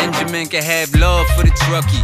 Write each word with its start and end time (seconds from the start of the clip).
Man 0.00 0.46
can 0.46 0.62
have 0.62 0.94
love 0.94 1.26
for 1.36 1.42
the 1.42 1.50
truckie. 1.68 2.00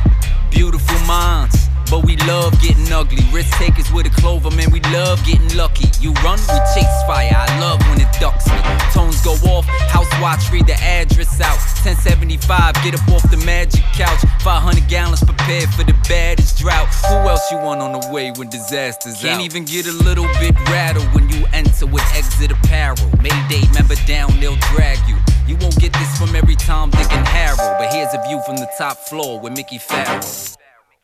Beautiful 0.51 0.99
minds, 1.07 1.69
but 1.89 2.05
we 2.05 2.17
love 2.29 2.53
getting 2.61 2.93
ugly. 2.93 3.25
Risk 3.33 3.57
takers 3.57 3.91
with 3.93 4.05
a 4.07 4.11
clover, 4.11 4.51
man, 4.51 4.71
we 4.71 4.81
love 4.93 5.25
getting 5.25 5.49
lucky. 5.57 5.89
You 6.01 6.13
run, 6.21 6.39
we 6.39 6.59
chase 6.75 6.97
fire. 7.07 7.33
I 7.33 7.59
love 7.59 7.81
when 7.89 8.01
it 8.01 8.13
ducks 8.21 8.47
me. 8.49 8.59
Tones 8.93 9.23
go 9.23 9.33
off, 9.49 9.65
house 9.89 10.11
watch, 10.21 10.53
read 10.53 10.67
the 10.67 10.75
address 10.75 11.41
out. 11.41 11.57
1075, 11.87 12.75
get 12.83 13.01
up 13.01 13.09
off 13.09 13.23
the 13.31 13.39
magic 13.47 13.85
couch. 13.95 14.21
500 14.43 14.89
gallons 14.89 15.25
prepared 15.25 15.71
for 15.71 15.85
the 15.85 15.95
baddest 16.09 16.59
drought. 16.59 16.89
Who 17.09 17.15
you 17.51 17.59
want 17.59 17.81
on 17.81 17.93
the 17.93 18.11
way 18.13 18.31
when 18.33 18.49
disasters 18.49 19.21
Can't 19.21 19.41
out? 19.41 19.45
even 19.45 19.65
get 19.65 19.87
a 19.87 19.93
little 19.93 20.27
bit 20.41 20.55
rattled 20.71 21.07
when 21.15 21.29
you 21.29 21.47
enter 21.53 21.87
with 21.87 22.03
exit 22.15 22.51
apparel. 22.51 22.97
Mayday, 23.23 23.63
member 23.75 23.95
down, 24.07 24.39
they'll 24.41 24.57
drag 24.75 24.99
you. 25.09 25.17
You 25.47 25.57
won't 25.57 25.79
get 25.79 25.93
this 25.93 26.19
from 26.19 26.35
every 26.35 26.57
Tom, 26.57 26.91
Dick, 26.91 27.13
and 27.13 27.27
Harold. 27.27 27.77
But 27.79 27.93
here's 27.93 28.13
a 28.15 28.23
view 28.27 28.41
from 28.47 28.57
the 28.57 28.69
top 28.79 28.97
floor 28.97 29.39
with 29.41 29.53
Mickey 29.57 29.79
Farrell. 29.79 30.21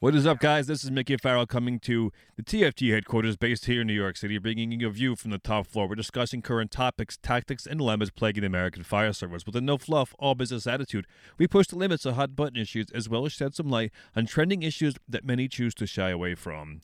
What 0.03 0.17
is 0.17 0.27
up, 0.27 0.41
guys? 0.41 0.67
This 0.67 0.83
is 0.83 0.91
Mickey 0.91 1.17
Farrell 1.17 1.47
coming 1.47 1.79
to 1.79 2.11
the 2.35 2.43
TFT 2.43 2.93
headquarters 2.93 3.37
based 3.37 3.67
here 3.67 3.83
in 3.83 3.87
New 3.87 3.93
York 3.93 4.17
City, 4.17 4.37
bringing 4.37 4.73
you 4.73 4.89
a 4.89 4.91
view 4.91 5.15
from 5.15 5.31
the 5.31 5.39
top 5.39 5.69
floor. 5.69 5.87
We're 5.87 5.95
discussing 5.95 6.43
current 6.43 6.73
topics, 6.73 7.17
tactics, 7.17 7.67
and 7.67 7.79
dilemmas 7.79 8.11
plaguing 8.11 8.41
the 8.41 8.49
American 8.49 8.83
fire 8.83 9.13
service. 9.13 9.47
With 9.47 9.55
a 9.55 9.61
no 9.61 9.79
fluff, 9.79 10.13
all 10.19 10.35
business 10.35 10.67
attitude, 10.67 11.07
we 11.39 11.47
push 11.47 11.69
the 11.69 11.77
limits 11.77 12.05
of 12.05 12.17
hot 12.17 12.35
button 12.35 12.57
issues 12.61 12.91
as 12.93 13.09
well 13.09 13.25
as 13.27 13.33
shed 13.33 13.55
some 13.55 13.71
light 13.71 13.93
on 14.17 14.27
trending 14.27 14.65
issues 14.65 14.97
that 15.09 15.25
many 15.25 15.47
choose 15.47 15.73
to 15.77 15.87
shy 15.87 16.11
away 16.11 16.35
from. 16.35 16.81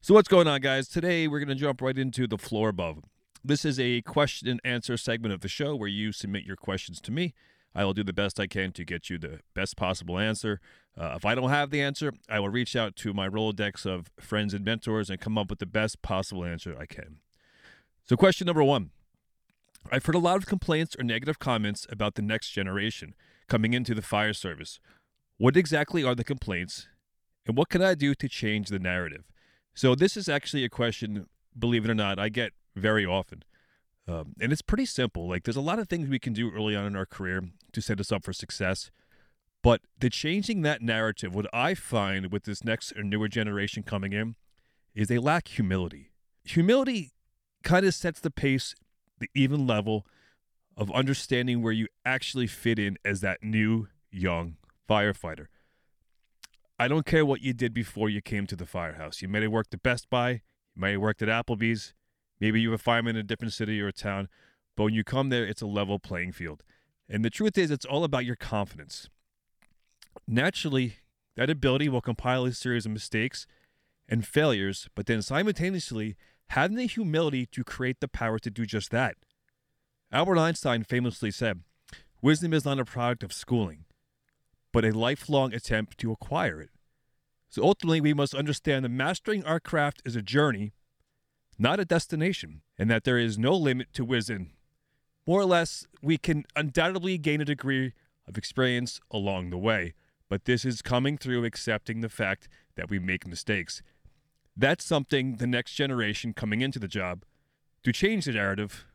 So, 0.00 0.12
what's 0.12 0.26
going 0.26 0.48
on, 0.48 0.62
guys? 0.62 0.88
Today, 0.88 1.28
we're 1.28 1.38
going 1.38 1.48
to 1.48 1.54
jump 1.54 1.80
right 1.80 1.96
into 1.96 2.26
the 2.26 2.38
floor 2.38 2.70
above. 2.70 3.04
This 3.44 3.64
is 3.64 3.78
a 3.78 4.02
question 4.02 4.48
and 4.48 4.60
answer 4.64 4.96
segment 4.96 5.32
of 5.32 5.42
the 5.42 5.48
show 5.48 5.76
where 5.76 5.88
you 5.88 6.10
submit 6.10 6.42
your 6.42 6.56
questions 6.56 7.00
to 7.02 7.12
me. 7.12 7.34
I 7.74 7.84
will 7.84 7.94
do 7.94 8.04
the 8.04 8.12
best 8.12 8.38
I 8.38 8.46
can 8.46 8.72
to 8.72 8.84
get 8.84 9.08
you 9.08 9.18
the 9.18 9.40
best 9.54 9.76
possible 9.76 10.18
answer. 10.18 10.60
Uh, 10.98 11.14
if 11.16 11.24
I 11.24 11.34
don't 11.34 11.50
have 11.50 11.70
the 11.70 11.80
answer, 11.80 12.12
I 12.28 12.38
will 12.40 12.50
reach 12.50 12.76
out 12.76 12.96
to 12.96 13.14
my 13.14 13.28
Rolodex 13.28 13.86
of 13.86 14.10
friends 14.20 14.52
and 14.52 14.64
mentors 14.64 15.08
and 15.08 15.20
come 15.20 15.38
up 15.38 15.48
with 15.48 15.58
the 15.58 15.66
best 15.66 16.02
possible 16.02 16.44
answer 16.44 16.76
I 16.78 16.86
can. 16.86 17.18
So, 18.04 18.16
question 18.16 18.46
number 18.46 18.62
one 18.62 18.90
I've 19.90 20.04
heard 20.04 20.14
a 20.14 20.20
lot 20.20 20.36
of 20.36 20.46
complaints 20.46 20.94
or 20.98 21.02
negative 21.02 21.38
comments 21.38 21.86
about 21.90 22.14
the 22.14 22.22
next 22.22 22.50
generation 22.50 23.14
coming 23.48 23.72
into 23.72 23.94
the 23.94 24.02
fire 24.02 24.34
service. 24.34 24.78
What 25.38 25.56
exactly 25.56 26.04
are 26.04 26.14
the 26.14 26.24
complaints, 26.24 26.88
and 27.46 27.56
what 27.56 27.68
can 27.68 27.82
I 27.82 27.94
do 27.94 28.14
to 28.14 28.28
change 28.28 28.68
the 28.68 28.78
narrative? 28.78 29.24
So, 29.74 29.94
this 29.94 30.16
is 30.16 30.28
actually 30.28 30.64
a 30.64 30.68
question, 30.68 31.26
believe 31.58 31.86
it 31.86 31.90
or 31.90 31.94
not, 31.94 32.18
I 32.18 32.28
get 32.28 32.52
very 32.76 33.06
often. 33.06 33.44
Um, 34.06 34.34
and 34.40 34.52
it's 34.52 34.62
pretty 34.62 34.84
simple. 34.84 35.26
Like, 35.26 35.44
there's 35.44 35.56
a 35.56 35.62
lot 35.62 35.78
of 35.78 35.88
things 35.88 36.08
we 36.08 36.18
can 36.18 36.32
do 36.34 36.50
early 36.50 36.76
on 36.76 36.84
in 36.84 36.96
our 36.96 37.06
career 37.06 37.42
to 37.72 37.82
set 37.82 38.00
us 38.00 38.12
up 38.12 38.24
for 38.24 38.32
success. 38.32 38.90
But 39.62 39.82
the 39.98 40.10
changing 40.10 40.62
that 40.62 40.82
narrative, 40.82 41.34
what 41.34 41.46
I 41.52 41.74
find 41.74 42.32
with 42.32 42.44
this 42.44 42.64
next 42.64 42.92
or 42.96 43.02
newer 43.02 43.28
generation 43.28 43.82
coming 43.82 44.12
in, 44.12 44.34
is 44.94 45.08
they 45.08 45.18
lack 45.18 45.48
humility. 45.48 46.10
Humility 46.44 47.12
kind 47.62 47.86
of 47.86 47.94
sets 47.94 48.20
the 48.20 48.30
pace, 48.30 48.74
the 49.18 49.30
even 49.34 49.66
level 49.66 50.06
of 50.76 50.90
understanding 50.92 51.62
where 51.62 51.72
you 51.72 51.86
actually 52.04 52.46
fit 52.46 52.78
in 52.78 52.96
as 53.04 53.20
that 53.20 53.42
new 53.42 53.88
young 54.10 54.56
firefighter. 54.88 55.46
I 56.78 56.88
don't 56.88 57.06
care 57.06 57.24
what 57.24 57.42
you 57.42 57.52
did 57.52 57.72
before 57.72 58.08
you 58.08 58.20
came 58.20 58.46
to 58.48 58.56
the 58.56 58.66
firehouse. 58.66 59.22
You 59.22 59.28
may 59.28 59.42
have 59.42 59.52
worked 59.52 59.72
at 59.72 59.82
Best 59.82 60.10
Buy, 60.10 60.30
you 60.74 60.80
may 60.80 60.92
have 60.92 61.00
worked 61.00 61.22
at 61.22 61.28
Applebee's, 61.28 61.94
Maybe 62.42 62.60
you 62.60 62.70
were 62.70 62.74
a 62.74 62.78
fireman 62.78 63.14
in 63.14 63.20
a 63.20 63.22
different 63.22 63.52
city 63.52 63.80
or 63.80 63.92
town, 63.92 64.28
but 64.76 64.82
when 64.82 64.94
you 64.94 65.04
come 65.04 65.28
there, 65.28 65.44
it's 65.46 65.62
a 65.62 65.66
level 65.66 66.00
playing 66.00 66.32
field. 66.32 66.64
And 67.12 67.24
the 67.24 67.30
truth 67.30 67.58
is, 67.58 67.70
it's 67.70 67.84
all 67.84 68.04
about 68.04 68.24
your 68.24 68.36
confidence. 68.36 69.10
Naturally, 70.26 70.96
that 71.36 71.50
ability 71.50 71.88
will 71.88 72.00
compile 72.00 72.46
a 72.46 72.52
series 72.52 72.86
of 72.86 72.92
mistakes 72.92 73.46
and 74.08 74.26
failures, 74.26 74.88
but 74.94 75.06
then 75.06 75.20
simultaneously 75.20 76.16
having 76.48 76.76
the 76.76 76.86
humility 76.86 77.46
to 77.46 77.62
create 77.62 78.00
the 78.00 78.08
power 78.08 78.38
to 78.38 78.50
do 78.50 78.64
just 78.64 78.90
that. 78.90 79.16
Albert 80.10 80.38
Einstein 80.38 80.84
famously 80.84 81.30
said, 81.30 81.60
Wisdom 82.22 82.54
is 82.54 82.64
not 82.64 82.80
a 82.80 82.84
product 82.84 83.22
of 83.22 83.32
schooling, 83.32 83.84
but 84.72 84.84
a 84.84 84.96
lifelong 84.96 85.52
attempt 85.52 85.98
to 85.98 86.12
acquire 86.12 86.60
it. 86.60 86.70
So 87.50 87.62
ultimately, 87.62 88.00
we 88.00 88.14
must 88.14 88.34
understand 88.34 88.84
that 88.84 88.90
mastering 88.90 89.44
our 89.44 89.60
craft 89.60 90.00
is 90.06 90.16
a 90.16 90.22
journey 90.22 90.72
not 91.58 91.78
a 91.78 91.84
destination, 91.84 92.62
and 92.78 92.90
that 92.90 93.04
there 93.04 93.18
is 93.18 93.38
no 93.38 93.54
limit 93.54 93.92
to 93.94 94.04
wisdom. 94.04 94.50
More 95.26 95.40
or 95.40 95.44
less, 95.44 95.86
we 96.02 96.18
can 96.18 96.44
undoubtedly 96.56 97.18
gain 97.18 97.40
a 97.40 97.44
degree 97.44 97.92
of 98.26 98.36
experience 98.36 99.00
along 99.10 99.50
the 99.50 99.58
way, 99.58 99.94
but 100.28 100.44
this 100.44 100.64
is 100.64 100.82
coming 100.82 101.16
through 101.16 101.44
accepting 101.44 102.00
the 102.00 102.08
fact 102.08 102.48
that 102.76 102.90
we 102.90 102.98
make 102.98 103.26
mistakes. 103.26 103.82
That's 104.56 104.84
something 104.84 105.36
the 105.36 105.46
next 105.46 105.74
generation 105.74 106.34
coming 106.34 106.60
into 106.60 106.78
the 106.78 106.88
job 106.88 107.24
to 107.84 107.92
change 107.92 108.24
the 108.24 108.32
narrative 108.32 108.86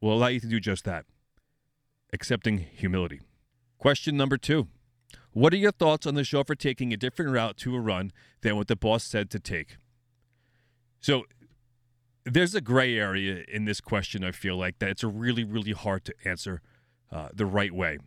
will 0.00 0.12
allow 0.12 0.28
you 0.28 0.40
to 0.40 0.46
do 0.46 0.60
just 0.60 0.84
that 0.84 1.06
accepting 2.12 2.58
humility. 2.58 3.20
Question 3.78 4.16
number 4.16 4.36
two 4.36 4.68
What 5.32 5.52
are 5.52 5.58
your 5.58 5.72
thoughts 5.72 6.06
on 6.06 6.14
the 6.14 6.24
chauffeur 6.24 6.54
taking 6.54 6.92
a 6.92 6.96
different 6.96 7.32
route 7.32 7.56
to 7.58 7.74
a 7.74 7.80
run 7.80 8.12
than 8.42 8.56
what 8.56 8.68
the 8.68 8.76
boss 8.76 9.04
said 9.04 9.30
to 9.30 9.40
take? 9.40 9.76
So, 11.00 11.24
there's 12.32 12.54
a 12.54 12.60
gray 12.60 12.96
area 12.96 13.44
in 13.48 13.64
this 13.64 13.80
question. 13.80 14.24
I 14.24 14.32
feel 14.32 14.56
like 14.56 14.78
that 14.78 14.90
it's 14.90 15.04
really, 15.04 15.44
really 15.44 15.72
hard 15.72 16.04
to 16.06 16.14
answer 16.24 16.60
uh, 17.10 17.28
the 17.32 17.46
right 17.46 17.72
way. 17.72 17.98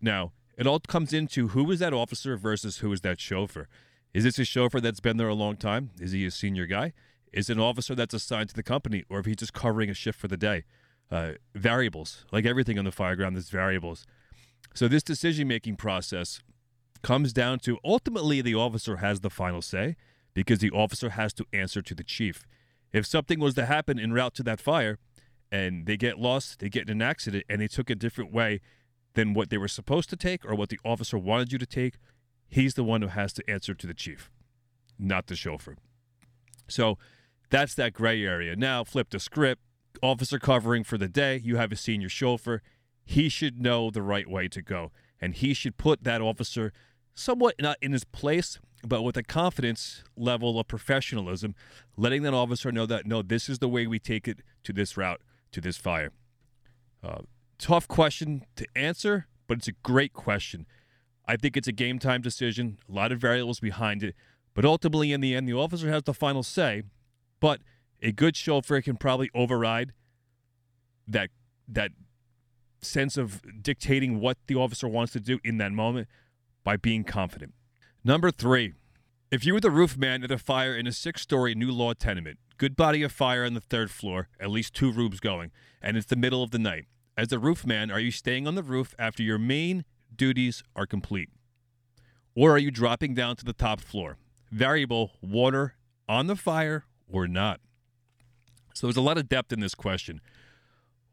Now, 0.00 0.32
it 0.56 0.66
all 0.66 0.80
comes 0.80 1.12
into 1.12 1.48
who 1.48 1.70
is 1.70 1.78
that 1.78 1.92
officer 1.92 2.36
versus 2.36 2.78
who 2.78 2.92
is 2.92 3.00
that 3.00 3.20
chauffeur. 3.20 3.68
Is 4.12 4.24
this 4.24 4.38
a 4.38 4.44
chauffeur 4.44 4.80
that's 4.80 5.00
been 5.00 5.16
there 5.16 5.28
a 5.28 5.34
long 5.34 5.56
time? 5.56 5.90
Is 6.00 6.12
he 6.12 6.26
a 6.26 6.30
senior 6.30 6.66
guy? 6.66 6.92
Is 7.32 7.48
it 7.48 7.56
an 7.56 7.62
officer 7.62 7.94
that's 7.94 8.12
assigned 8.12 8.48
to 8.50 8.54
the 8.54 8.62
company, 8.62 9.04
or 9.08 9.20
if 9.20 9.26
he's 9.26 9.36
just 9.36 9.52
covering 9.52 9.88
a 9.88 9.94
shift 9.94 10.18
for 10.18 10.28
the 10.28 10.36
day? 10.36 10.64
Uh, 11.10 11.32
variables, 11.54 12.24
like 12.32 12.44
everything 12.44 12.78
on 12.78 12.84
the 12.84 12.90
fireground, 12.90 13.32
there's 13.32 13.50
variables. 13.50 14.06
So 14.74 14.88
this 14.88 15.02
decision-making 15.02 15.76
process 15.76 16.42
comes 17.02 17.32
down 17.32 17.58
to 17.60 17.78
ultimately 17.84 18.40
the 18.40 18.54
officer 18.54 18.96
has 18.96 19.20
the 19.20 19.30
final 19.30 19.62
say 19.62 19.96
because 20.34 20.58
the 20.58 20.70
officer 20.70 21.10
has 21.10 21.32
to 21.34 21.46
answer 21.52 21.82
to 21.82 21.94
the 21.94 22.04
chief. 22.04 22.46
If 22.92 23.06
something 23.06 23.38
was 23.38 23.54
to 23.54 23.66
happen 23.66 23.98
en 23.98 24.12
route 24.12 24.34
to 24.34 24.42
that 24.44 24.60
fire 24.60 24.98
and 25.50 25.86
they 25.86 25.96
get 25.96 26.18
lost, 26.18 26.60
they 26.60 26.68
get 26.68 26.88
in 26.88 26.90
an 26.90 27.02
accident, 27.02 27.44
and 27.48 27.60
they 27.60 27.68
took 27.68 27.90
a 27.90 27.94
different 27.94 28.32
way 28.32 28.60
than 29.14 29.34
what 29.34 29.50
they 29.50 29.58
were 29.58 29.68
supposed 29.68 30.08
to 30.10 30.16
take 30.16 30.44
or 30.44 30.54
what 30.54 30.68
the 30.68 30.78
officer 30.84 31.18
wanted 31.18 31.52
you 31.52 31.58
to 31.58 31.66
take, 31.66 31.94
he's 32.48 32.74
the 32.74 32.84
one 32.84 33.02
who 33.02 33.08
has 33.08 33.32
to 33.32 33.50
answer 33.50 33.74
to 33.74 33.86
the 33.86 33.94
chief, 33.94 34.30
not 34.98 35.26
the 35.26 35.34
chauffeur. 35.34 35.76
So 36.68 36.98
that's 37.50 37.74
that 37.74 37.92
gray 37.92 38.24
area. 38.24 38.54
Now, 38.54 38.84
flip 38.84 39.10
the 39.10 39.18
script. 39.18 39.62
Officer 40.02 40.38
covering 40.38 40.84
for 40.84 40.96
the 40.96 41.08
day, 41.08 41.40
you 41.42 41.56
have 41.56 41.72
a 41.72 41.76
senior 41.76 42.08
chauffeur. 42.08 42.62
He 43.04 43.28
should 43.28 43.60
know 43.60 43.90
the 43.90 44.02
right 44.02 44.30
way 44.30 44.46
to 44.46 44.62
go, 44.62 44.92
and 45.20 45.34
he 45.34 45.52
should 45.52 45.76
put 45.76 46.04
that 46.04 46.20
officer 46.20 46.72
somewhat 47.12 47.56
in 47.82 47.90
his 47.90 48.04
place, 48.04 48.60
but 48.86 49.02
with 49.02 49.16
a 49.16 49.22
confidence 49.22 50.02
level 50.16 50.58
of 50.58 50.66
professionalism, 50.68 51.54
letting 51.96 52.22
that 52.22 52.34
officer 52.34 52.72
know 52.72 52.86
that 52.86 53.06
no, 53.06 53.22
this 53.22 53.48
is 53.48 53.58
the 53.58 53.68
way 53.68 53.86
we 53.86 53.98
take 53.98 54.26
it 54.26 54.40
to 54.64 54.72
this 54.72 54.96
route, 54.96 55.20
to 55.52 55.60
this 55.60 55.76
fire. 55.76 56.12
Uh, 57.02 57.22
tough 57.58 57.86
question 57.88 58.44
to 58.56 58.66
answer, 58.74 59.26
but 59.46 59.58
it's 59.58 59.68
a 59.68 59.72
great 59.82 60.12
question. 60.12 60.66
I 61.26 61.36
think 61.36 61.56
it's 61.56 61.68
a 61.68 61.72
game 61.72 61.98
time 61.98 62.22
decision, 62.22 62.78
a 62.88 62.92
lot 62.92 63.12
of 63.12 63.20
variables 63.20 63.60
behind 63.60 64.02
it, 64.02 64.14
but 64.54 64.64
ultimately, 64.64 65.12
in 65.12 65.20
the 65.20 65.34
end, 65.34 65.48
the 65.48 65.54
officer 65.54 65.88
has 65.90 66.02
the 66.02 66.14
final 66.14 66.42
say. 66.42 66.82
But 67.38 67.60
a 68.02 68.12
good 68.12 68.36
chauffeur 68.36 68.80
can 68.80 68.96
probably 68.96 69.30
override 69.34 69.92
that 71.06 71.30
that 71.68 71.92
sense 72.82 73.16
of 73.16 73.42
dictating 73.62 74.20
what 74.20 74.38
the 74.46 74.54
officer 74.54 74.88
wants 74.88 75.12
to 75.12 75.20
do 75.20 75.38
in 75.44 75.58
that 75.58 75.70
moment 75.70 76.08
by 76.64 76.76
being 76.76 77.04
confident. 77.04 77.54
Number 78.02 78.30
three, 78.30 78.72
if 79.30 79.44
you 79.44 79.52
were 79.52 79.60
the 79.60 79.70
roof 79.70 79.98
man 79.98 80.24
at 80.24 80.30
a 80.30 80.38
fire 80.38 80.74
in 80.74 80.86
a 80.86 80.92
six 80.92 81.20
story 81.20 81.54
new 81.54 81.70
law 81.70 81.92
tenement, 81.92 82.38
good 82.56 82.74
body 82.74 83.02
of 83.02 83.12
fire 83.12 83.44
on 83.44 83.52
the 83.52 83.60
third 83.60 83.90
floor, 83.90 84.28
at 84.40 84.48
least 84.48 84.72
two 84.72 84.90
rooms 84.90 85.20
going, 85.20 85.50
and 85.82 85.98
it's 85.98 86.06
the 86.06 86.16
middle 86.16 86.42
of 86.42 86.50
the 86.50 86.58
night. 86.58 86.86
As 87.18 87.28
the 87.28 87.38
roof 87.38 87.66
man, 87.66 87.90
are 87.90 88.00
you 88.00 88.10
staying 88.10 88.46
on 88.46 88.54
the 88.54 88.62
roof 88.62 88.94
after 88.98 89.22
your 89.22 89.36
main 89.36 89.84
duties 90.16 90.62
are 90.74 90.86
complete? 90.86 91.28
Or 92.34 92.52
are 92.52 92.58
you 92.58 92.70
dropping 92.70 93.12
down 93.12 93.36
to 93.36 93.44
the 93.44 93.52
top 93.52 93.80
floor? 93.80 94.16
Variable 94.50 95.12
water 95.20 95.74
on 96.08 96.26
the 96.26 96.36
fire 96.36 96.86
or 97.06 97.28
not? 97.28 97.60
So 98.72 98.86
there's 98.86 98.96
a 98.96 99.02
lot 99.02 99.18
of 99.18 99.28
depth 99.28 99.52
in 99.52 99.60
this 99.60 99.74
question. 99.74 100.22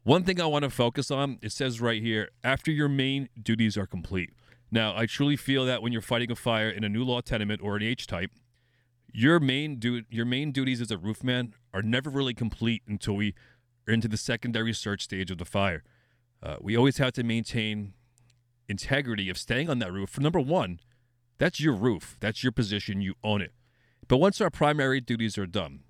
One 0.04 0.24
thing 0.24 0.40
I 0.40 0.46
want 0.46 0.62
to 0.62 0.70
focus 0.70 1.10
on, 1.10 1.38
it 1.42 1.52
says 1.52 1.82
right 1.82 2.00
here, 2.00 2.30
after 2.42 2.70
your 2.70 2.88
main 2.88 3.28
duties 3.40 3.76
are 3.76 3.86
complete. 3.86 4.30
Now, 4.70 4.94
I 4.96 5.06
truly 5.06 5.36
feel 5.36 5.64
that 5.66 5.82
when 5.82 5.92
you're 5.92 6.02
fighting 6.02 6.30
a 6.30 6.36
fire 6.36 6.68
in 6.68 6.84
a 6.84 6.88
new 6.88 7.04
law 7.04 7.20
tenement 7.20 7.62
or 7.62 7.76
an 7.76 7.82
H 7.82 8.06
type, 8.06 8.30
your 9.12 9.40
main 9.40 9.78
du- 9.78 10.04
your 10.10 10.26
main 10.26 10.52
duties 10.52 10.80
as 10.80 10.90
a 10.90 10.98
roofman 10.98 11.54
are 11.72 11.82
never 11.82 12.10
really 12.10 12.34
complete 12.34 12.82
until 12.86 13.16
we 13.16 13.34
are 13.88 13.94
into 13.94 14.08
the 14.08 14.18
secondary 14.18 14.74
search 14.74 15.02
stage 15.02 15.30
of 15.30 15.38
the 15.38 15.46
fire. 15.46 15.82
Uh, 16.42 16.56
we 16.60 16.76
always 16.76 16.98
have 16.98 17.12
to 17.14 17.22
maintain 17.22 17.94
integrity 18.68 19.30
of 19.30 19.38
staying 19.38 19.70
on 19.70 19.78
that 19.78 19.92
roof. 19.92 20.10
For 20.10 20.20
number 20.20 20.40
one, 20.40 20.80
that's 21.38 21.58
your 21.58 21.74
roof. 21.74 22.16
That's 22.20 22.42
your 22.42 22.52
position. 22.52 23.00
You 23.00 23.14
own 23.24 23.40
it. 23.40 23.52
But 24.06 24.18
once 24.18 24.40
our 24.40 24.50
primary 24.50 25.00
duties 25.00 25.38
are 25.38 25.46
done, 25.46 25.80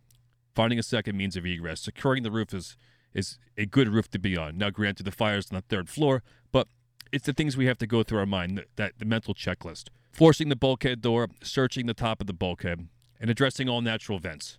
finding 0.55 0.79
a 0.79 0.83
second 0.83 1.17
means 1.17 1.37
of 1.37 1.45
egress, 1.45 1.81
securing 1.81 2.23
the 2.23 2.31
roof 2.31 2.55
is 2.55 2.77
is 3.15 3.39
a 3.57 3.65
good 3.65 3.89
roof 3.89 4.09
to 4.11 4.19
be 4.19 4.37
on. 4.37 4.59
Now, 4.59 4.71
granted, 4.71 5.05
the 5.05 5.11
fire 5.11 5.39
is 5.39 5.51
on 5.51 5.57
the 5.57 5.63
third 5.63 5.89
floor, 5.89 6.23
but 6.53 6.69
it's 7.13 7.27
the 7.27 7.33
things 7.33 7.57
we 7.57 7.67
have 7.67 7.79
to 7.79 7.87
go 7.87 8.03
through 8.03 8.21
our 8.21 8.27
mind, 8.27 8.65
that, 8.77 8.93
the 8.99 9.05
mental 9.05 9.35
checklist. 9.35 9.89
Forcing 10.13 10.49
the 10.49 10.57
bulkhead 10.57 11.01
door, 11.01 11.29
searching 11.43 11.87
the 11.87 11.95
top 11.95 12.21
of 12.21 12.27
the 12.27 12.33
bulkhead, 12.33 12.89
and 13.21 13.31
addressing 13.31 13.69
all 13.69 13.81
natural 13.81 14.19
vents. 14.19 14.59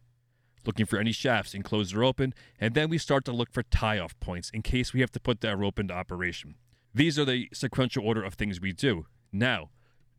Looking 0.65 0.85
for 0.85 0.99
any 0.99 1.11
shafts 1.11 1.53
enclosed 1.53 1.95
or 1.95 2.03
open, 2.03 2.33
and 2.59 2.73
then 2.73 2.89
we 2.89 2.97
start 2.97 3.25
to 3.25 3.31
look 3.31 3.51
for 3.51 3.63
tie-off 3.63 4.19
points 4.19 4.49
in 4.49 4.61
case 4.61 4.93
we 4.93 4.99
have 4.99 5.11
to 5.13 5.19
put 5.19 5.41
that 5.41 5.57
rope 5.57 5.79
into 5.79 5.93
operation. 5.93 6.55
These 6.93 7.17
are 7.17 7.25
the 7.25 7.49
sequential 7.53 8.05
order 8.05 8.23
of 8.23 8.33
things 8.33 8.59
we 8.59 8.73
do. 8.73 9.05
Now, 9.31 9.69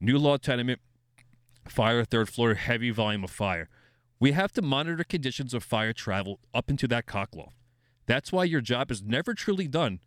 new 0.01 0.19
law 0.19 0.37
tenement, 0.37 0.81
fire 1.69 2.05
third 2.05 2.29
floor, 2.29 2.55
heavy 2.55 2.91
volume 2.91 3.25
of 3.25 3.31
fire. 3.31 3.69
We 4.19 4.33
have 4.33 4.53
to 4.53 4.63
monitor 4.63 5.05
conditions 5.05 5.55
of 5.55 5.63
fire 5.63 5.93
travel 5.93 6.41
up 6.55 6.71
into 6.71 6.89
that 6.89 7.07
cockloft. 7.07 7.55
That's 8.07 8.33
why 8.33 8.45
your 8.45 8.61
job 8.61 8.91
is 8.91 9.03
never 9.03 9.35
truly 9.35 9.69
done 9.69 10.01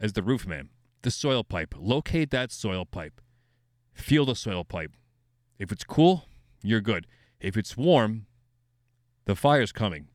as 0.00 0.12
the 0.12 0.22
roofman. 0.22 0.70
The 1.02 1.10
soil 1.10 1.44
pipe. 1.44 1.74
Locate 1.78 2.30
that 2.30 2.52
soil 2.52 2.84
pipe. 2.84 3.20
Feel 3.92 4.24
the 4.26 4.34
soil 4.34 4.64
pipe. 4.64 4.92
If 5.58 5.72
it's 5.72 5.84
cool, 5.84 6.24
you're 6.62 6.80
good. 6.80 7.06
If 7.40 7.56
it's 7.56 7.76
warm, 7.76 8.26
the 9.24 9.36
fire's 9.36 9.72
coming. 9.72 10.08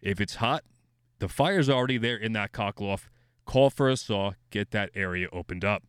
If 0.00 0.20
it's 0.20 0.36
hot, 0.36 0.64
the 1.18 1.28
fire's 1.28 1.68
already 1.70 1.98
there 1.98 2.16
in 2.16 2.32
that 2.32 2.52
cockloft. 2.52 3.04
Call 3.44 3.70
for 3.70 3.88
a 3.88 3.96
saw, 3.96 4.32
get 4.50 4.70
that 4.70 4.90
area 4.94 5.28
opened 5.32 5.64
up. 5.64 5.84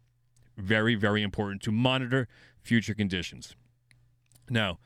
Very, 0.57 0.95
very 0.95 1.21
important 1.21 1.61
to 1.63 1.71
monitor 1.71 2.27
future 2.61 2.93
conditions. 2.93 3.55
Now, 4.49 4.79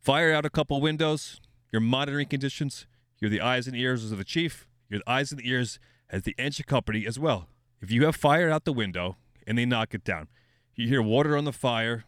fire 0.00 0.32
out 0.32 0.46
a 0.46 0.50
couple 0.50 0.80
windows. 0.80 1.40
You're 1.72 1.80
monitoring 1.80 2.28
conditions. 2.28 2.86
You're 3.18 3.30
the 3.30 3.40
eyes 3.40 3.66
and 3.66 3.76
ears 3.76 4.10
of 4.10 4.18
the 4.18 4.24
chief. 4.24 4.66
You're 4.88 5.00
the 5.00 5.10
eyes 5.10 5.30
and 5.30 5.40
the 5.40 5.48
ears 5.48 5.78
as 6.08 6.22
the 6.22 6.34
engine 6.38 6.66
company 6.66 7.06
as 7.06 7.18
well. 7.18 7.48
If 7.80 7.90
you 7.90 8.04
have 8.04 8.16
fire 8.16 8.50
out 8.50 8.64
the 8.64 8.72
window 8.72 9.16
and 9.46 9.56
they 9.56 9.66
knock 9.66 9.94
it 9.94 10.04
down, 10.04 10.28
you 10.74 10.88
hear 10.88 11.02
water 11.02 11.36
on 11.36 11.44
the 11.44 11.52
fire, 11.52 12.04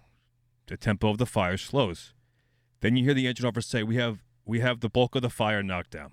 the 0.67 0.77
tempo 0.77 1.11
of 1.11 1.19
the 1.19 1.27
fire 1.27 1.57
slows. 1.57 2.15
Then 2.81 2.97
you 2.97 3.05
hear 3.05 3.15
the 3.15 3.27
engine 3.27 3.47
officer 3.47 3.69
say, 3.69 3.83
"We 3.83 3.97
have 3.97 4.23
we 4.45 4.61
have 4.61 4.81
the 4.81 4.89
bulk 4.89 5.15
of 5.15 5.23
the 5.23 5.31
fire 5.31 5.63
knocked 5.63 5.91
down." 5.91 6.13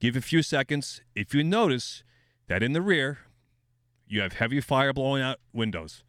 Give 0.00 0.16
a 0.16 0.20
few 0.20 0.42
seconds. 0.42 1.02
If 1.14 1.34
you 1.34 1.44
notice 1.44 2.02
that 2.48 2.62
in 2.62 2.72
the 2.72 2.82
rear, 2.82 3.18
you 4.06 4.20
have 4.20 4.34
heavy 4.34 4.60
fire 4.60 4.92
blowing 4.92 5.22
out 5.22 5.40
windows. 5.52 6.04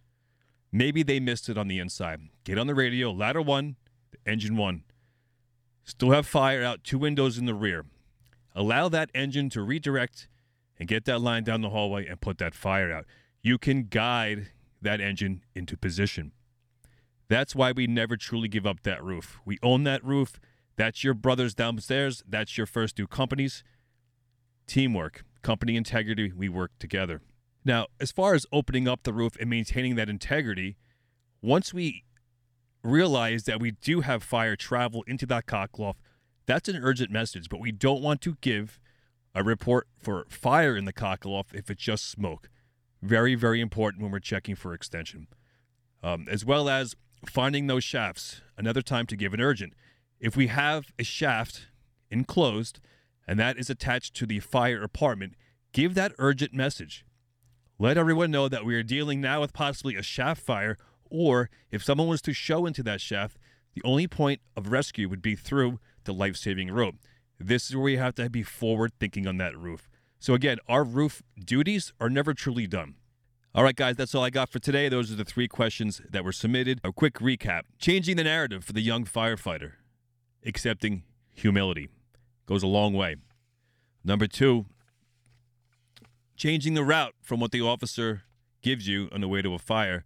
Maybe 0.71 1.03
they 1.03 1.19
missed 1.19 1.49
it 1.49 1.57
on 1.57 1.67
the 1.67 1.77
inside. 1.77 2.29
Get 2.43 2.57
on 2.57 2.67
the 2.67 2.75
radio, 2.75 3.11
ladder 3.11 3.41
one, 3.41 3.75
engine 4.25 4.57
one. 4.57 4.83
Still 5.83 6.11
have 6.11 6.25
fire 6.25 6.63
out 6.63 6.83
two 6.83 6.97
windows 6.97 7.37
in 7.37 7.45
the 7.45 7.53
rear. 7.53 7.85
Allow 8.55 8.89
that 8.89 9.11
engine 9.13 9.49
to 9.51 9.61
redirect 9.61 10.27
and 10.83 10.89
get 10.89 11.05
that 11.05 11.21
line 11.21 11.45
down 11.45 11.61
the 11.61 11.69
hallway 11.69 12.05
and 12.05 12.19
put 12.19 12.39
that 12.39 12.53
fire 12.53 12.91
out. 12.91 13.05
You 13.41 13.57
can 13.57 13.85
guide 13.85 14.47
that 14.81 14.99
engine 14.99 15.41
into 15.55 15.77
position. 15.77 16.33
That's 17.29 17.55
why 17.55 17.71
we 17.71 17.87
never 17.87 18.17
truly 18.17 18.49
give 18.49 18.67
up 18.67 18.83
that 18.83 19.01
roof. 19.01 19.39
We 19.45 19.59
own 19.63 19.85
that 19.85 20.03
roof. 20.03 20.41
That's 20.75 21.01
your 21.01 21.13
brothers 21.13 21.55
downstairs. 21.55 22.21
That's 22.27 22.57
your 22.57 22.67
first 22.67 22.97
two 22.97 23.07
companies. 23.07 23.63
Teamwork, 24.67 25.23
company 25.41 25.77
integrity, 25.77 26.33
we 26.35 26.49
work 26.49 26.71
together. 26.79 27.21
Now, 27.63 27.87
as 28.01 28.11
far 28.11 28.33
as 28.33 28.45
opening 28.51 28.85
up 28.85 29.03
the 29.03 29.13
roof 29.13 29.37
and 29.39 29.49
maintaining 29.49 29.95
that 29.95 30.09
integrity, 30.09 30.75
once 31.41 31.73
we 31.73 32.03
realize 32.83 33.45
that 33.45 33.61
we 33.61 33.71
do 33.71 34.01
have 34.01 34.21
fire 34.21 34.57
travel 34.57 35.05
into 35.07 35.25
that 35.27 35.45
cockloft, 35.45 35.95
that's 36.45 36.67
an 36.67 36.75
urgent 36.75 37.09
message, 37.09 37.47
but 37.47 37.61
we 37.61 37.71
don't 37.71 38.01
want 38.01 38.19
to 38.23 38.35
give 38.41 38.81
a 39.35 39.43
report 39.43 39.87
for 39.99 40.25
fire 40.29 40.75
in 40.75 40.85
the 40.85 40.93
cockloft 40.93 41.53
if 41.53 41.69
it's 41.69 41.83
just 41.83 42.09
smoke. 42.09 42.49
Very, 43.01 43.35
very 43.35 43.61
important 43.61 44.01
when 44.03 44.11
we're 44.11 44.19
checking 44.19 44.55
for 44.55 44.73
extension. 44.73 45.27
Um, 46.01 46.27
as 46.29 46.45
well 46.45 46.69
as 46.69 46.95
finding 47.25 47.67
those 47.67 47.83
shafts. 47.83 48.41
Another 48.57 48.81
time 48.81 49.05
to 49.07 49.15
give 49.15 49.33
an 49.33 49.41
urgent. 49.41 49.73
If 50.19 50.35
we 50.37 50.47
have 50.47 50.91
a 50.99 51.03
shaft 51.03 51.67
enclosed 52.11 52.79
and 53.27 53.39
that 53.39 53.57
is 53.57 53.69
attached 53.69 54.15
to 54.15 54.25
the 54.25 54.39
fire 54.39 54.83
apartment, 54.83 55.33
give 55.71 55.95
that 55.95 56.13
urgent 56.19 56.53
message. 56.53 57.05
Let 57.79 57.97
everyone 57.97 58.31
know 58.31 58.47
that 58.47 58.65
we 58.65 58.75
are 58.75 58.83
dealing 58.83 59.21
now 59.21 59.41
with 59.41 59.53
possibly 59.53 59.95
a 59.95 60.03
shaft 60.03 60.41
fire, 60.41 60.77
or 61.09 61.49
if 61.71 61.83
someone 61.83 62.07
was 62.07 62.21
to 62.23 62.33
show 62.33 62.65
into 62.65 62.83
that 62.83 63.01
shaft, 63.01 63.37
the 63.73 63.81
only 63.83 64.07
point 64.07 64.41
of 64.55 64.71
rescue 64.71 65.09
would 65.09 65.21
be 65.21 65.35
through 65.35 65.79
the 66.03 66.13
life 66.13 66.37
saving 66.37 66.71
rope. 66.71 66.95
This 67.45 67.69
is 67.69 67.75
where 67.75 67.89
you 67.89 67.97
have 67.97 68.15
to 68.15 68.29
be 68.29 68.43
forward 68.43 68.93
thinking 68.99 69.27
on 69.27 69.37
that 69.37 69.57
roof. 69.57 69.89
So, 70.19 70.33
again, 70.33 70.57
our 70.67 70.83
roof 70.83 71.21
duties 71.37 71.91
are 71.99 72.09
never 72.09 72.33
truly 72.33 72.67
done. 72.67 72.95
All 73.53 73.63
right, 73.63 73.75
guys, 73.75 73.97
that's 73.97 74.15
all 74.15 74.23
I 74.23 74.29
got 74.29 74.49
for 74.49 74.59
today. 74.59 74.89
Those 74.89 75.11
are 75.11 75.15
the 75.15 75.25
three 75.25 75.47
questions 75.47 76.01
that 76.09 76.23
were 76.23 76.31
submitted. 76.31 76.79
A 76.83 76.91
quick 76.91 77.15
recap 77.15 77.63
changing 77.77 78.17
the 78.17 78.23
narrative 78.23 78.63
for 78.63 78.73
the 78.73 78.81
young 78.81 79.05
firefighter, 79.05 79.73
accepting 80.45 81.03
humility 81.33 81.89
goes 82.45 82.63
a 82.63 82.67
long 82.67 82.93
way. 82.93 83.17
Number 84.03 84.27
two, 84.27 84.65
changing 86.35 86.73
the 86.73 86.83
route 86.83 87.13
from 87.21 87.39
what 87.39 87.51
the 87.51 87.61
officer 87.61 88.23
gives 88.61 88.87
you 88.87 89.09
on 89.11 89.21
the 89.21 89.27
way 89.27 89.41
to 89.41 89.53
a 89.53 89.59
fire, 89.59 90.05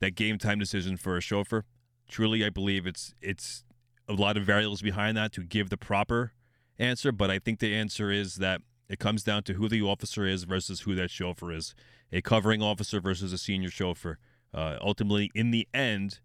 that 0.00 0.14
game 0.14 0.38
time 0.38 0.58
decision 0.58 0.96
for 0.96 1.16
a 1.16 1.20
chauffeur. 1.20 1.64
Truly, 2.08 2.44
I 2.44 2.50
believe 2.50 2.86
it's 2.86 3.14
it's 3.20 3.64
a 4.08 4.12
lot 4.12 4.36
of 4.36 4.44
variables 4.44 4.82
behind 4.82 5.16
that 5.16 5.32
to 5.32 5.42
give 5.42 5.70
the 5.70 5.76
proper 5.76 6.32
answer, 6.78 7.12
but 7.12 7.30
I 7.30 7.38
think 7.38 7.58
the 7.58 7.74
answer 7.74 8.10
is 8.10 8.36
that 8.36 8.60
it 8.88 8.98
comes 8.98 9.22
down 9.22 9.42
to 9.44 9.54
who 9.54 9.68
the 9.68 9.82
officer 9.82 10.26
is 10.26 10.44
versus 10.44 10.80
who 10.80 10.94
that 10.94 11.10
chauffeur 11.10 11.52
is. 11.52 11.74
A 12.12 12.20
covering 12.20 12.62
officer 12.62 13.00
versus 13.00 13.32
a 13.32 13.38
senior 13.38 13.70
chauffeur. 13.70 14.18
Uh, 14.52 14.76
ultimately, 14.82 15.30
in 15.34 15.50
the 15.50 15.66
end, 15.72 16.20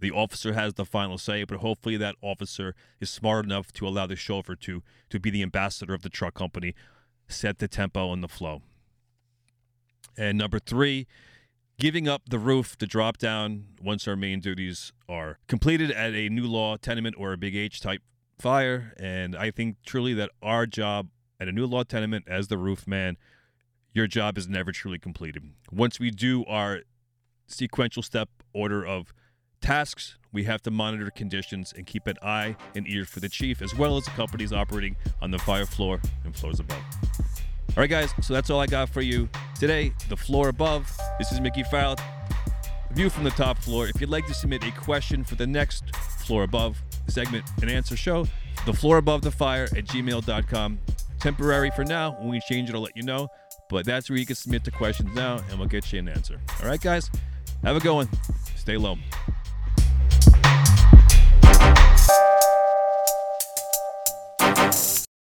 the 0.00 0.10
officer 0.10 0.54
has 0.54 0.74
the 0.74 0.84
final 0.84 1.18
say, 1.18 1.44
but 1.44 1.58
hopefully 1.58 1.96
that 1.96 2.16
officer 2.22 2.74
is 3.00 3.10
smart 3.10 3.44
enough 3.44 3.72
to 3.72 3.86
allow 3.86 4.06
the 4.06 4.16
chauffeur 4.16 4.56
to 4.56 4.82
to 5.10 5.20
be 5.20 5.30
the 5.30 5.42
ambassador 5.42 5.94
of 5.94 6.02
the 6.02 6.08
truck 6.08 6.34
company, 6.34 6.74
set 7.28 7.58
the 7.58 7.68
tempo 7.68 8.12
and 8.12 8.22
the 8.22 8.28
flow. 8.28 8.62
And 10.16 10.38
number 10.38 10.58
three, 10.58 11.06
giving 11.78 12.08
up 12.08 12.22
the 12.28 12.38
roof 12.38 12.76
to 12.78 12.86
drop 12.86 13.18
down 13.18 13.66
once 13.82 14.08
our 14.08 14.16
main 14.16 14.40
duties 14.40 14.92
are 15.08 15.38
completed 15.46 15.90
at 15.90 16.14
a 16.14 16.28
new 16.28 16.46
law 16.46 16.76
tenement 16.76 17.16
or 17.18 17.32
a 17.32 17.36
big 17.36 17.54
H 17.54 17.80
type 17.80 18.02
fire. 18.42 18.92
And 18.98 19.36
I 19.36 19.52
think 19.52 19.76
truly 19.86 20.14
that 20.14 20.30
our 20.42 20.66
job 20.66 21.08
at 21.38 21.46
a 21.46 21.52
new 21.52 21.64
law 21.64 21.84
tenement 21.84 22.24
as 22.26 22.48
the 22.48 22.58
roof 22.58 22.88
man, 22.88 23.16
your 23.94 24.08
job 24.08 24.36
is 24.36 24.48
never 24.48 24.72
truly 24.72 24.98
completed. 24.98 25.44
Once 25.70 26.00
we 26.00 26.10
do 26.10 26.44
our 26.46 26.80
sequential 27.46 28.02
step 28.02 28.28
order 28.52 28.84
of 28.84 29.14
tasks, 29.60 30.18
we 30.32 30.42
have 30.44 30.60
to 30.62 30.72
monitor 30.72 31.08
conditions 31.10 31.72
and 31.76 31.86
keep 31.86 32.08
an 32.08 32.16
eye 32.20 32.56
and 32.74 32.88
ear 32.88 33.04
for 33.04 33.20
the 33.20 33.28
chief, 33.28 33.62
as 33.62 33.76
well 33.76 33.96
as 33.96 34.04
the 34.06 34.10
companies 34.12 34.52
operating 34.52 34.96
on 35.20 35.30
the 35.30 35.38
fire 35.38 35.66
floor 35.66 36.00
and 36.24 36.34
floors 36.34 36.58
above. 36.58 36.82
All 37.18 37.76
right, 37.76 37.88
guys, 37.88 38.12
so 38.22 38.34
that's 38.34 38.50
all 38.50 38.60
I 38.60 38.66
got 38.66 38.88
for 38.88 39.02
you 39.02 39.28
today. 39.58 39.92
The 40.08 40.16
floor 40.16 40.48
above. 40.48 40.90
This 41.18 41.30
is 41.30 41.40
Mickey 41.40 41.62
Farrell. 41.62 41.96
View 42.92 43.08
from 43.08 43.24
the 43.24 43.30
top 43.30 43.58
floor. 43.58 43.86
If 43.86 44.00
you'd 44.00 44.10
like 44.10 44.26
to 44.26 44.34
submit 44.34 44.64
a 44.66 44.72
question 44.72 45.22
for 45.22 45.36
the 45.36 45.46
next 45.46 45.94
floor 45.96 46.42
above 46.42 46.82
segment 47.08 47.44
and 47.60 47.70
answer 47.70 47.96
show, 47.96 48.26
the 48.66 48.72
floor 48.72 48.98
above 48.98 49.22
the 49.22 49.30
fire 49.30 49.64
at 49.76 49.84
gmail.com. 49.84 50.78
Temporary 51.18 51.70
for 51.70 51.84
now. 51.84 52.16
When 52.18 52.28
we 52.30 52.40
change 52.40 52.68
it, 52.68 52.74
I'll 52.74 52.82
let 52.82 52.96
you 52.96 53.02
know. 53.02 53.28
But 53.68 53.86
that's 53.86 54.10
where 54.10 54.18
you 54.18 54.26
can 54.26 54.36
submit 54.36 54.64
the 54.64 54.70
questions 54.70 55.14
now, 55.14 55.40
and 55.48 55.58
we'll 55.58 55.68
get 55.68 55.92
you 55.92 55.98
an 55.98 56.08
answer. 56.08 56.40
All 56.60 56.68
right, 56.68 56.80
guys, 56.80 57.10
have 57.62 57.76
a 57.76 57.80
good 57.80 57.94
one. 57.94 58.08
Stay 58.56 58.76
low. 58.76 58.96